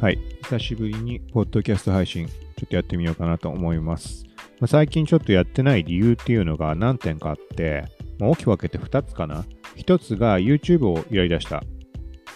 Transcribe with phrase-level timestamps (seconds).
[0.00, 0.18] はい。
[0.44, 2.32] 久しぶりにポッドキャスト配信、ちょ
[2.66, 4.26] っとやってみようかなと思います。
[4.60, 7.82] まあ、最近ちょっとやってない理由っていうのが何点かあって、
[8.20, 9.44] まあ、大きく分けて2つかな。
[9.76, 11.64] 1つが YouTube をやりだした。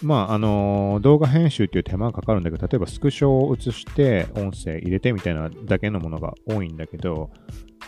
[0.01, 7.29] まあ、あのー動画編集っていう手間がかかるんだけど、例えばスクショを映して音声入れてみたいなだけのものが多いんだけど、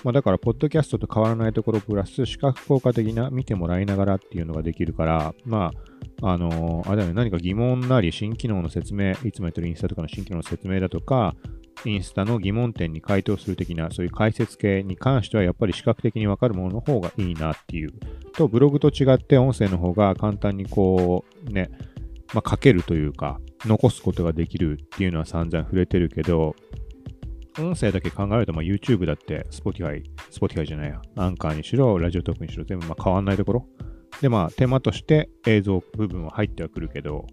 [0.06, 11.36] まあ、だから、ポッドキャストと変わらないところプラス、視覚効果的な見てもらいながらっていうのができるから、まあ、あのーあれだよね、何か疑問なり新機能の説明、いつもやってるインスタとかの新機能の説明だとか、
[11.84, 17.92] インスタの疑問点に回答する的な、そういう解説系に関しては、やっぱり視覚的にわかるものの方がいいなっていう。
[18.34, 21.70] と、ブログと違って音声の方が簡単にこう、ね、
[22.34, 26.56] まあ、書けるというか、残すことができるっていうのは散々触れてるけど、
[27.60, 33.68] 音声だけ考えると、まあ、YouTube だって Spotify、Spotify じゃないや、アンカーにしろ、ラジオトークにしろ、全部まあ変わんないところ。
[34.22, 37.28] で、まあ、テーマとして映像部分は入ってはくるけど、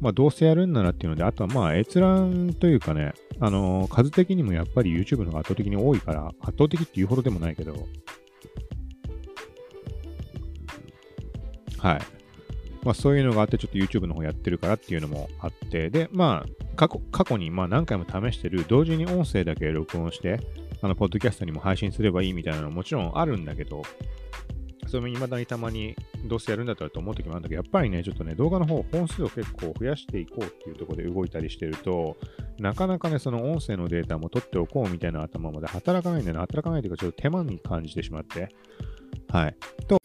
[0.00, 7.86] まあ、どうせやるんならっていうので、あとはまあ、閲覧というかね、あのー数的にもやっぱり YouTube の方が圧倒的に多いから、圧倒的っていうほどでもないけど、
[11.78, 12.00] はい。
[12.84, 20.40] まあ、そういうのがあって、ちょっと YouTube の方やってるからっていうのもあって、で、まあ、過去過去にまあ何回も試してる、同時に音声だけ録音して、
[20.82, 23.82] あの、ポッドキャストにも配信すればいいみたいなのももちろんあるんだけど、
[24.86, 32.16] それも未だにたまにどうせやるんだったらと思う時もあるんだけど、やっぱりね、ちょっとね、動画の方、本数を結構増やしていこうっていうところで動いたりしてると、
[32.58, 36.40] なかなかね、その音声のデータも取っておこうみたいな頭まで働かないんだよね。
[36.40, 38.48] 働かないというか、ちょっと手間に感じてしまって。
[39.28, 39.56] はい。
[39.86, 39.98] と、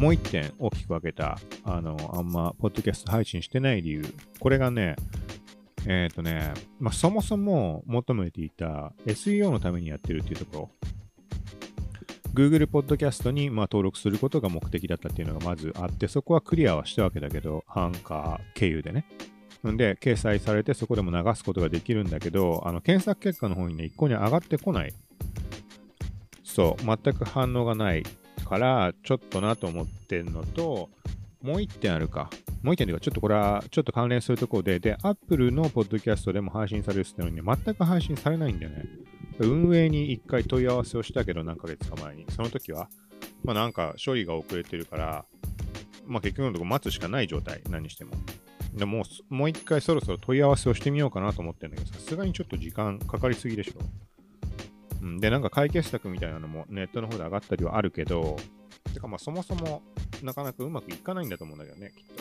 [0.00, 4.02] もう一点大きく分けた、あの、あんま、ポッドキャスト配信してない理由。
[4.38, 4.96] これがね、
[5.86, 10.90] えっ、とね、まあ、そもそも求めていた SEO のためにやってるっていうところ。
[12.34, 19.04] Google Podcast にま登録することが目的だったっていうのがまずあって、そこはクリアはしたわけだけど、アンカー経由でね。
[19.68, 24.94] んで、掲載されてそこでも流すことができるんだけど、あの検索結果の方にね、一向に上がってこない。
[26.44, 28.04] そう、全く反応がない
[28.44, 30.88] から、ちょっとなと思ってんのと、
[31.42, 32.30] もう一点あるか。
[32.62, 38.84] もう一点というか、ちょっとこれはちょっと関連するところで、で、Apple のポッドキャストでも配信されるってのに、ね、全く配信されないんだよね。
[39.38, 42.26] 運営に一回問い合わせをしたけど、何ヶ月か前に。
[42.28, 42.88] その時は、
[43.44, 45.24] まあなんか処理が遅れてるから、
[46.06, 48.12] まあ結局のところ待つしかない状態、何しても。
[48.74, 53.72] でもう、もう一回そろそろ問い合わせをしてみようかなと思ってるんだけど、さすがにちょっと時間かかりすぎでしょ。
[55.02, 58.36] うん、で、なんか解決策みたいなのもネットの方で上がったりはあるけど、
[58.92, 59.82] てかまあそもそも
[60.22, 62.19] なかなかうまくいかないんだと思うんだけどね、きっと。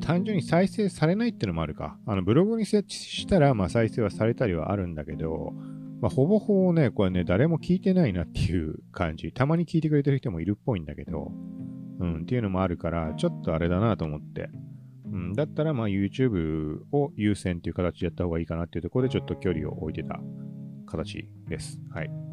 [0.00, 1.98] 単純に再生されないっていうのもあるか。
[2.06, 5.52] あのブログに設置したら、まあ、再生はされたりはあるんだけど、
[6.00, 9.32] まあ、ほぼほぼね、これね、誰も聞いてないなっていう感じ。
[9.32, 11.30] たまに聞いてくれてる人もいるっぽいんだけど、
[12.00, 14.48] うん、っていうのもあるから、ちょっとあれだなと思って。
[15.12, 20.20] うん、だったら、まあ、YouTube を優先っていう形でやった方がいいかなっていうところで、ちょっと距離を置いてた
[20.86, 21.78] 形です。
[21.90, 22.29] はい。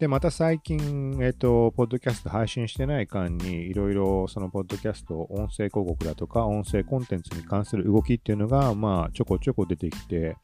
[0.00, 10.36] で、また最近、えっ、と、ポッドキャスト配信してない間に、いろいろそのポッドキャスト、音声広告だとか、音声コンテンツに関する動きっていうのが、まあ、ちょこちょこ出てきて、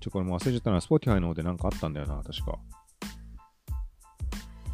[0.00, 2.58] ちょ、これもう忘れちゃったな、Spotify の方でなんかあったんだよな、確か。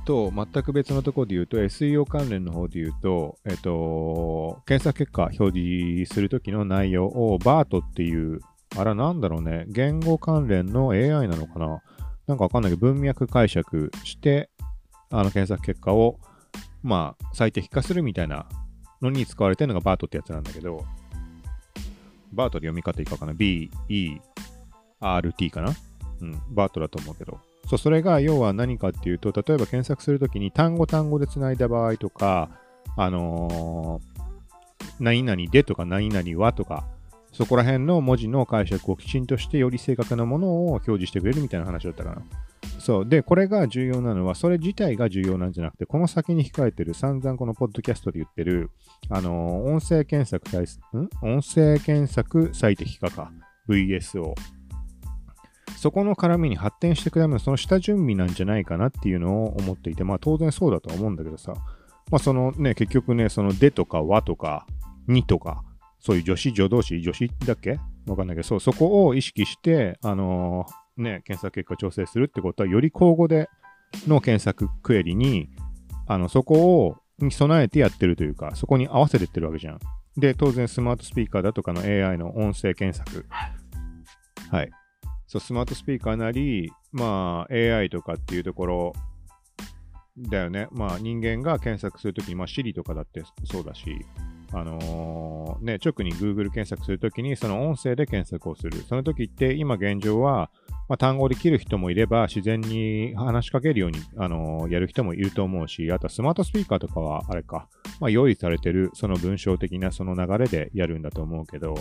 [0.05, 8.41] と、全く別のところで言うと、SEO 関連の方で言うと、えっ、と、検索結果表示するときの内容を BART っていう、
[8.77, 11.83] あら、なんだろうね、言語関連の AI なのかな。
[12.29, 14.51] なんかわかんないけど、文脈解釈して、
[15.11, 16.21] あの検索結果を、
[16.83, 18.47] まあ、最適化するみたいな
[19.03, 20.85] のに使われてるのが BART ってやつなんだけど、
[22.35, 23.33] BART で読み方いいかわかな。
[23.33, 24.19] B, E,
[25.01, 25.75] R, T かな？
[26.21, 27.41] うん、BART だと思うけど。
[27.69, 32.51] そう、それが要は何かっていうと、例えば検索するときに単語単語でつないだ場合とか、
[32.97, 34.19] あのー
[35.01, 36.85] 何々でとか何々はとか、
[37.39, 42.23] そこら辺の文字の解釈をきちんとしてより正確なものを表示してくれるみたいな話だったかな。
[42.81, 43.09] そう。
[43.09, 48.73] で、これが重要なのは、それ自体が重要なんじゃなくて、この先に控えてる、散々このポッドキャストで言ってる、
[49.09, 51.09] あのー音声検索対、ん？
[51.23, 53.31] 音声検索最適化か。
[53.69, 54.35] VSO。
[55.77, 61.55] そこの絡みに発展していくためのその下準備なんじゃないかなっていうのを思っていて、まあ当然そうだとは思うんだけどさ、
[62.11, 64.67] まあそのね、結局ね、そのでとかわとか
[65.07, 65.63] にとか、
[66.01, 67.79] そういう助詞助動詞、助詞だっけ？
[68.07, 73.49] わかんないけど、そう、そこを意識して、あのーね、検索結果調整するってことは、より交互で
[74.07, 75.49] の検索クエリに、
[76.07, 79.79] あの、そこを、に備えてやってるというか、そこに合わせてってるわけじゃん。
[80.17, 83.27] で、当然スマートスピーカーだとかの AI の音声検索。
[84.51, 84.71] はい。
[85.27, 88.93] そう、スマートスピーカーなり、まあ AI とかっていうところ
[90.17, 90.69] だよね。
[90.71, 94.05] まあ人間が検索するときに、まあ Siri とかだってそうだし、
[94.53, 98.83] あのー、ね、直に Google 検索するときに、その音声で検索をする。
[98.89, 100.51] その時って、今現状は、
[100.89, 107.69] まあ、単語で切る人もいれば、自然に話しかけるように、あのー、やる人もいると思うし、あとはスマートスピーカーとかは、あれか、
[108.01, 111.75] まあ、用意されてる、その文章的なその流れでやるんだと思うけど、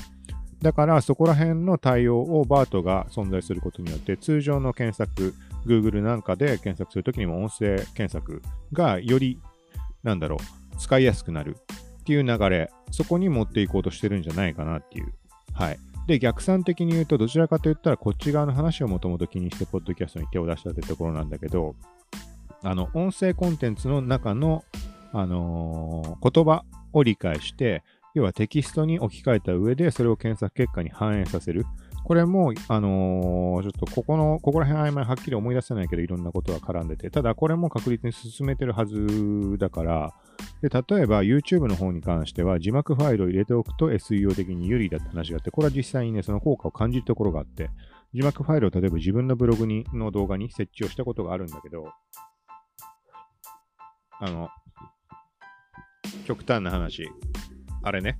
[0.61, 5.33] だからそこら辺の対応を BART が存在することによって、通常の検索、
[5.65, 8.41] Google なんかで検索するときにも音声検索
[8.73, 9.39] がより、
[10.03, 11.57] なんだろう、使いやすくなる
[12.07, 15.13] っていう流れ、そこに持っていこうとしてるんじゃないかなっていう。
[15.53, 15.79] はい。
[16.07, 21.75] で、逆算的に言うと、どちらかと言ったら、こっち側の話をもともと気にして、ポッドキャストに手を出したってところなんだけど、
[22.63, 24.63] あの、音声コンテンツの中の、
[25.11, 26.63] あのー、言葉
[26.93, 27.83] を理解して、
[28.13, 31.65] 要はテキストに置き換えた上で、それを検索結果に反映させる。
[32.07, 40.13] これも、あのー、ちょっとここの、ここら辺曖昧はっきり思い出せないけど、いろんなことが絡んでて、ただこれも確実に進めてるはずだから、
[40.61, 47.71] で、例えば YouTube の方に関しては字幕ファイルを入れておくと SEO 的に有利だって話があって、これは実際にね、その効果を感じるところがあって、
[48.13, 51.91] 字幕ファイルを例えば自分のブログにの動画に設置をしたことがあるんだけど、
[54.21, 54.47] あの、
[56.25, 57.09] 極端な話、
[57.83, 58.17] あれね、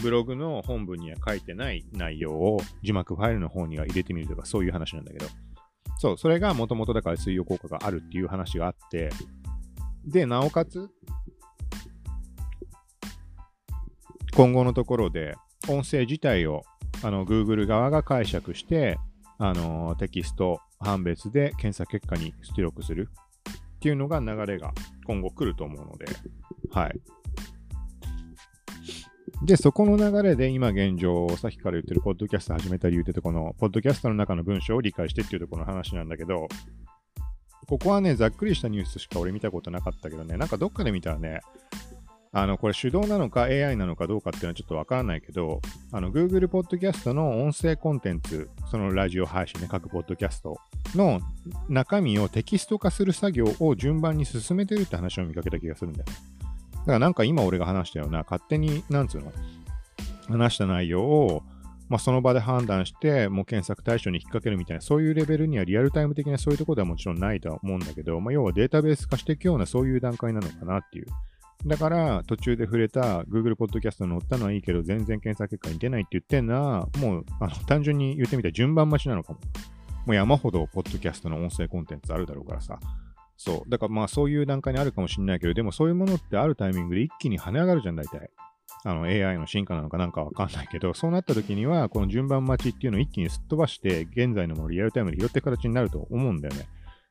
[0.00, 5.26] ブログの本文には書いてない内容を字幕ファイルの方には入れてみるとかそういう話なんだけど、
[5.98, 9.10] そう、それがもともとだから水曜効果があるっていう話があって、
[10.06, 10.88] で、なおかつ、
[14.34, 15.34] 今後のところで
[15.68, 16.62] 音声自体を
[17.02, 18.98] あの Google 側が解釈して、
[19.38, 23.08] あのテキスト判別で検索結果に出力する
[23.76, 24.72] っていうのが流れが
[25.06, 26.06] 今後来ると思うので、
[26.70, 27.00] はい。
[29.42, 36.46] で、そこの流れで今現状、さっきから言ってるポッドキャスト始めた理由ってとこの、ポッドキャストの中の文章を理解してっていうところの話なんだけど、
[37.66, 41.40] ここはね、ざっくりしたニュースしか俺見たことなかったけどね、なんかどっかで見たらね、
[42.32, 45.60] あの、これ手動なのか AI なのかどうかっていうのはちょっとわからないけど、
[45.90, 50.58] あの、Google ポッドキャストの音声コンテンツ、そのラジオ配信ね、各ポッドキャスト
[50.94, 51.20] の
[51.68, 56.39] 中身をテキスト化する作業を順番に進めてるって話を見かけた気がするんだよね。
[56.80, 59.32] だからなんか今俺が話したような、勝手に、なんつうの、
[60.28, 61.42] 話した内容を、
[61.88, 71.06] まあ、その場で判断して、もう検索対象に引っ掛けるみたいな、そういうレベルにはリアルタイム的なそういうところではもちろんないと思うんだけど、まあ、要はデータベース化していくようなそういう段階なのかなっていう。
[71.66, 79.40] だから、途中で触れた Google Podcast 乗ったのはいいけど、全然検索結果に出ないって言ってんのは、もうあの単純に言ってみたら順番待ちなのかも。
[80.06, 82.78] もう山ほど、ポッドキャストの音声コンテンツあるだろうからさ。
[83.40, 83.70] そう。
[83.70, 88.30] だからまあそういう段階にあるかもしれないけど、でもそういうものってあるタイミングで一気に跳ね上がるじゃん、大体。
[88.84, 96.66] あの AI の進化なのかなんかわかんないけど、そうなった時には、この順番待ちっていうのを一気にすっ飛ばして、現在のものをリアルタイムで拾って形になると思うんだよね。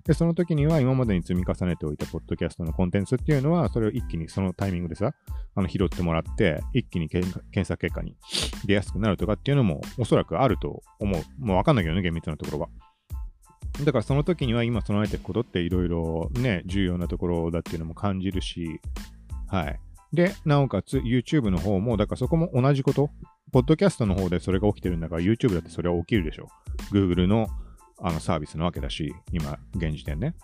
[0.06, 5.14] で、その時には今までに積み重ねておいたポッドキャストのコンテンツっていうのは、それを一気にそのタイミングでさ、
[5.56, 7.34] あの拾ってもらって、一気に検
[7.66, 8.16] 索結果に
[8.66, 11.24] 出やすくなるとかっていうのもおそらくあると思う。
[11.40, 12.70] もうわかんないけどね、厳密なところは。
[13.84, 18.80] だからその時には今備えていくことっていろいろね、重要なところだっていうのも感じるし、
[19.48, 19.80] はい。
[20.14, 23.10] で、なおかつ YouTube の方も、だからそこも同じこと。
[23.52, 26.48] ポッドキャストの方でそれが起きてるんだから YouTube だってそれは起きるでしょ。
[26.92, 27.48] Google の
[28.02, 30.36] あのサービスなわけだし、今、現時点ね。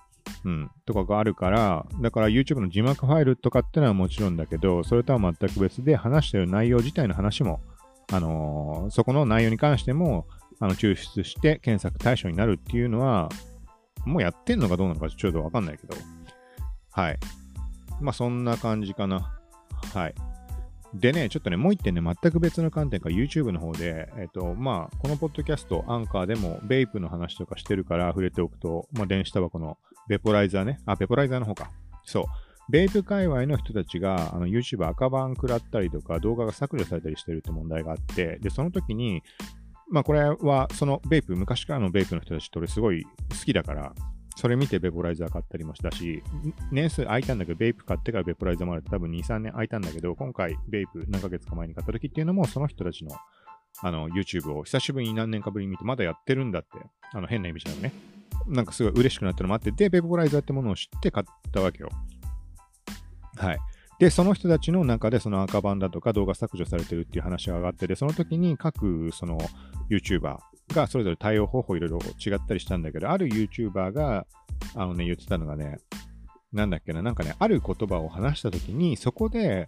[0.44, 0.72] うん。
[0.86, 7.62] とかがあるから、だから YouTube の字幕ファイルとかってのはもちろんだけど、それとは全く別で話してる内容自体の話も、
[8.12, 10.27] あのー、そこの内容に関しても、
[10.60, 13.30] あの抽出して検索対象になるっていうのは、
[14.06, 15.96] もうやってんのかどうなのかちょっとわかんないけど、
[16.92, 17.18] はい。
[18.02, 19.34] まあそんな感じかな。
[19.94, 20.16] はい。
[20.94, 31.72] でね、ちょっとね、もう一点ね、全く別の観点から YouTube の方で、えっ、と、まあ、このポッドキャスト、アンカーでも、ベイプの話とかしてるから触れておくと、まあ、電子タバコのベポライザーね、あ、ベポライザーの方か。
[32.06, 32.26] そう。
[32.70, 39.22] ベイプ界隈の人たちが、あの、YouTube 赤番食らったりとか、動画が削除されたりしてるって問題があって、で、その時に、
[39.89, 43.10] まあこれはそのベイプ、昔からのベイプの人たちと俺すごい好
[43.46, 43.94] きだから、
[44.36, 46.22] それ見てベポライザー買ったりもしたし、
[46.72, 53.12] 年数空いたんだけど、ベイプ買ってからベポライザーまで多分2、3年空いたんだけど、今回ベイプ何ヶ月か前に買った時っていうのも、その人たちの
[53.82, 56.70] あの YouTube を久しぶりに何年かぶりに見て、まだやってるんだって、
[57.13, 57.94] あの変な意味じゃなくね。
[58.48, 61.89] なんかすごい嬉しくなったのもあって、で、ベポライザーってものを知って買ったわけよ。
[63.38, 63.58] はい。
[64.00, 69.38] で、その人たちの中でその赤版だとか動画削除されてるっていう話が上がってて、その時に各その
[69.90, 70.38] YouTuber
[70.74, 74.25] がそれぞれ対応方法いろいろ違ったりしたんだけど、ある YouTuber が、
[74.75, 75.78] あのね、言ってたのがね、
[76.52, 79.68] なんだっけな、なんかね、ある言葉を話した時に、そこで、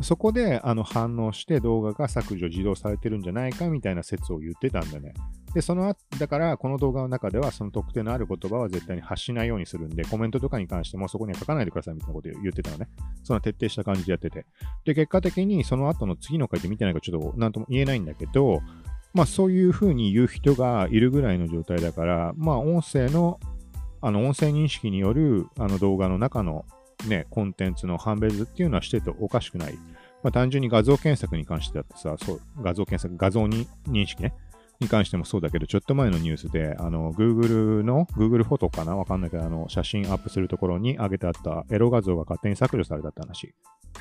[0.00, 5.14] そこであの反応して動画が削除、自動されてるんじゃないかみたいな説を言ってたんだね。
[5.54, 12.88] で、そのだから、この動画の中では、その特定のある言葉は絶対に発しないようにするんで、コメントとかに関してもそこには書かないでくださいみたいなことを言ってたのね。
[13.22, 14.46] その徹底した感じでやってて。
[14.84, 18.62] で、結果的にその後の次の回で見てないかちょっと何とも言えないんだけど、
[19.12, 23.38] まあそういうふうに言う人がいるぐらいの状態だから、まあ音声の、
[24.00, 26.64] あの音声認識によるあの動画の中の
[27.08, 29.74] ね、コンテンツの判別っていうのはしてておかしくない。
[30.22, 34.34] まあ単純に画像検索に関してだってさ、そう、画像検索、画像に認識ね。
[34.80, 38.96] に関してもそうだけど、ちょっと前のニュースで、あの、Google の、Google フォトかな？
[38.96, 43.54] わかんないけど、あの、写真アップするところに上げてあったエロ画像が勝手に削除されたって話。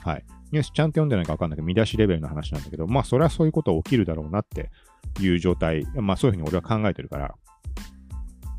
[0.03, 0.25] はい。
[0.51, 4.71] ニュースちゃんと読んでないかわかんないけど、見出しレベルの話なんだけど、まあ、それはそういうこと起きるだろうなって
[5.19, 5.85] いう状態。
[5.93, 7.35] まあ、そういうふうに俺は考えてるから。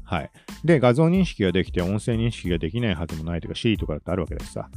[0.04, 0.30] はい。
[0.64, 4.69] で、画像認識ができて、音声認識ができないはずもないというか、Siri とかだってあるわけですさ。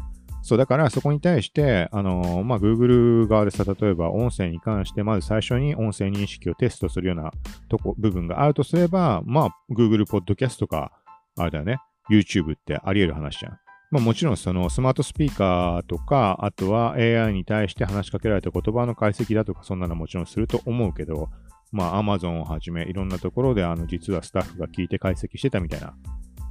[0.42, 7.32] そう、だからそこに対して、あのー、まあ、Google 側でさ、例えば音声に関して、まず最初に音声認識をテストするような
[7.68, 10.92] とこ、部分があるとすれば、まあ、Google Podcast とか、
[11.38, 11.80] あれだよね、
[12.12, 13.60] YouTube ってあり得る話じゃん。
[13.92, 21.30] まあ、もちろんそのスマートスピーカーとか、あとは AI に対して話しかけられた言葉の解析だとか、そんなのもちろんすると思うけど、
[21.76, 25.94] まあ、Amazon をはじめ、いろんなところで、あの、実はスタッフが聞いて解析してたみたいな、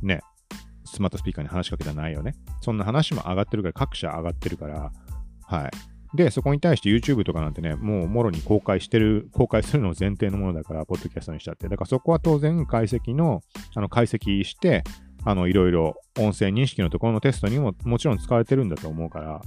[0.03, 0.21] ね、
[0.85, 2.35] スマートスピーカーに話しかけた内容ね。
[2.61, 4.93] そんな話も上がってるから、各社上がってるから、
[5.47, 6.17] はい。
[6.17, 11.69] で、そこに対して YouTube とかなんてね、もうもろに公開してる、公開するのを前提のものだから、ポッドキャストにしちゃって。
[11.69, 13.41] だからそこは当然解析の、
[13.75, 14.85] あの、解析して、
[15.25, 19.41] あの、いろいろ音声認識のところのテストにももちろん使われてるんだと思うから、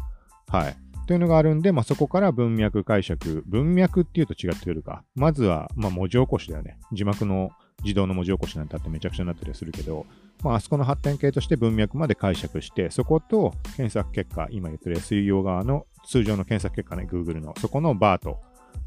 [0.50, 0.87] はい。
[1.08, 3.44] というのがあるんで、まあ、そこから文脈解釈。
[3.48, 5.04] 文脈っていうと違ってくるか。
[5.16, 6.78] まずは、まあ、文字起こしだよね。
[6.92, 7.50] 字幕の
[7.82, 10.06] 自動の文字起こしなんてあってめちゃくちゃになったりするけど、
[10.44, 18.42] まあ、あそこの発展系として文脈まで解釈して、そこと検索結果、今言ってる SEO 側の通常の検索結果ね、Google の、そこのバーと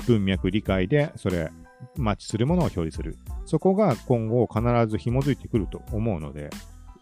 [0.07, 1.50] 文脈理解で、それ、
[1.97, 3.17] マッチするものを表示する。
[3.47, 6.50] そこが今後必ず紐づいてくると思うので、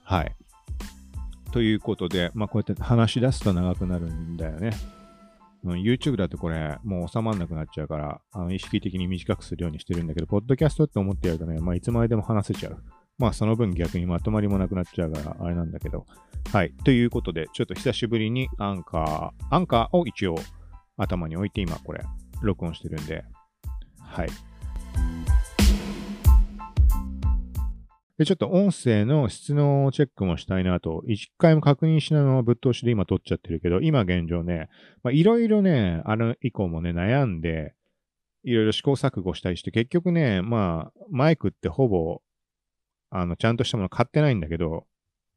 [0.05, 0.37] はい。
[1.51, 4.71] ということで、まあ、こうやって話し出すと長くなるんだよね。
[5.65, 12.79] うん YouTube だとこれ、もう収まんなくなっちゃうから、あの意識的に短くするようにしてるんだけど、ポッドキャストって思ってやるとね、まあ、いつまででも話せちゃう。
[13.19, 16.07] まあその分逆にまとまりもなくなっちゃうからあれなんだけど。
[16.53, 16.73] はい。
[16.85, 20.37] ということで、ちょっと久しぶりにアンカー、アンカーを一応
[20.97, 22.05] 頭に置いて今これ
[22.43, 23.25] 録音してるんで。
[24.00, 24.29] はい。
[28.19, 34.69] で、ちょっと音声の質のチェックもしたいなと、一回も確認しないままぶっ通しで今撮っちゃってるけど、今現状ね、
[35.13, 37.75] いろいろね、あの以降もね、悩んで、
[38.43, 42.21] いろいろ試行錯誤したりして、結局ね、まあ、マイクってほぼ
[43.11, 44.87] あの、ちゃんとしたもの買ってないんだけど、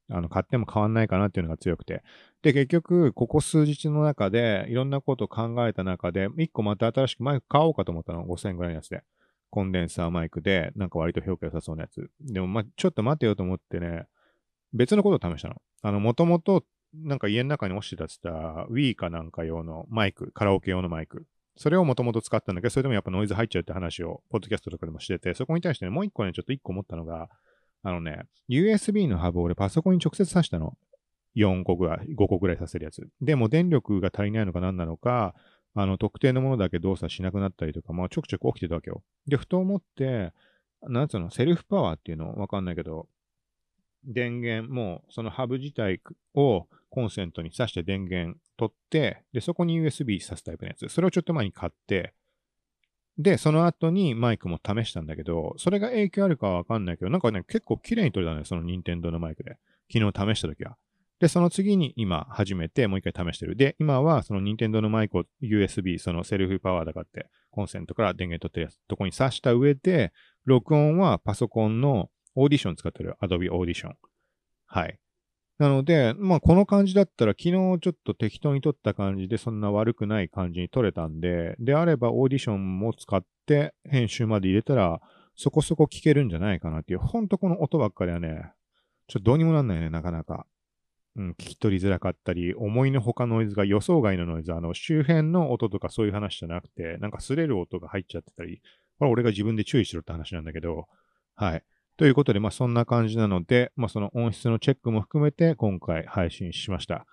[0.10, 2.04] あの、買っても変わんないかなっていうのが強くて。
[2.42, 8.26] で、結局、ここ数日の中で、いろんなことを考えた中で、一個また新しくマイク買おうかと思ったの。
[8.26, 9.04] 5000円ぐらいのやつで。
[9.51, 12.10] コンデンサーマイクで、なんか割と評価良さそうなやつ。
[12.22, 14.08] でも、ま、ちょっと待てよと思ってね、
[14.74, 15.55] 別のことを試したの。
[15.84, 18.29] あの、もともと、なんか家の中に落ちてたってた
[18.72, 21.25] Wii かなんか用のマイク、カラオケ用のマイク。
[21.58, 27.29] それをもともと使ったんだけど、それでもやっぱノイズ入っちゃうって話を、ポッドキャストとかでもしてて、そこに対してね、もう一個ね、ちょっと一個思ったのが、
[27.84, 30.77] あのね、USB のハブを俺パソコンに直接挿したの。
[31.36, 33.08] 4個ぐらい、5個ぐらいさせるやつ。
[33.22, 35.34] でも電力が足りないのか何なのか、
[35.74, 39.04] あの、特定のものだけ動作しなくなったりとか、まあ、ちょくちょく起きてたわけよ。
[39.28, 40.34] で、ふと思って、
[40.84, 43.08] なんつうの、セルフパワーっていうのわかんないけど、
[44.04, 46.01] 電源、もうそのハブ自体
[46.34, 50.90] をコンセントに挿して電源取って、で、そこに USB 挿すタイプのやつ。
[50.90, 52.13] それをちょっと前に買って、
[53.18, 59.58] で、その後にマイクも試したんだけど、それが影響あるかはわかんないけど、なんかね、結構綺麗に撮れたね、その任天堂のマイクで。
[59.94, 60.78] 昨日試した時は。
[61.22, 63.56] で、その次に今始めてもう一回試してる。
[63.56, 70.12] で、今はその任天堂のマイクを USB、そのセルフパワーだかって、コンセントから電源取ってるやつ、とこに挿した上で、
[70.46, 73.18] 録音はパソコンのオーディション使ってる。
[73.22, 73.92] Adobe Audition。
[74.66, 74.98] はい。
[75.60, 85.01] なので、まあこの感じだったら昨日ちょっと適当に撮った感じでそんな悪くない感じに撮れたんで、であればオーディションも使って編集まで入れたら
[85.36, 88.54] そこそこ聞けるんじゃないかなっていう、ほんとこの音ばっかりはね、
[89.08, 90.48] ちょっとどうにもなんないね、なかなか。
[91.18, 98.62] うん、聞き取りづらかったり、思いのほかノイズが予想外のノイズ、あの周辺の音とかそういう話じゃなくて、なんか擦れる音が入っちゃってたり、
[98.98, 100.88] これ俺が自分で注意しろって話なんだけど、
[101.36, 101.63] はい。
[101.98, 107.06] ということで、まあ、そんな感じなので、まあ、その音質のチェックも含めて今回配信しました。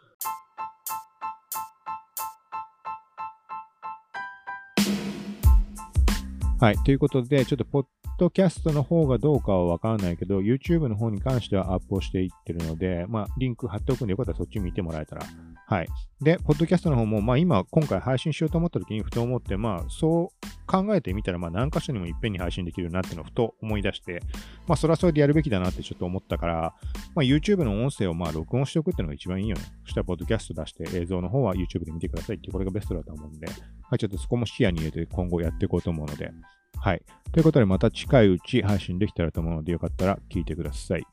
[6.60, 6.76] はい。
[6.78, 7.86] ということで、ちょっとポッ
[8.18, 15.24] ドキャストの方がどうかはわからないけど、YouTube の方に関してはアップをしていってるので、まあ、リンク貼っておくんでよかったらそっち見てもらえたら。
[15.66, 15.88] はい。
[16.20, 24.20] で、ポッドキャストの方も、まあ今、今回配信しようと思った時にふと思って、まあそう考えてみたら、まあ何箇所にもいっぺんに配信できるなっていうのをふと思い出して、
[24.66, 26.74] まあそれはそれでやるべきだなってちょっと思ったから、
[27.14, 29.62] まあ YouTube の音声をまあ録音しておくっていうのが一番いいよね。
[29.84, 36.32] そしたらポッドキャスト出して映像の方は YouTube で見てくださいって、これがベストだと思うんで、はい、ちょっとそこも視野に入れて今後やっていこうと思うので、
[36.76, 37.02] はい。
[37.32, 41.04] ということで、また近いうち配信できたらと思うので、よかったら聞いてください。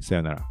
[0.00, 0.44] さよなら。